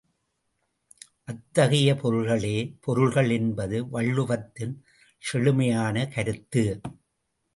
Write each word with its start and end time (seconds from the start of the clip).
அத்தகைய 1.27 1.89
பொருள்களே 1.95 2.55
பொருள்கள் 2.79 3.29
என்பது 3.29 3.77
வள்ளுவத்தின் 3.85 4.73
செழுமையான 5.23 6.07
கருத்து. 6.07 6.63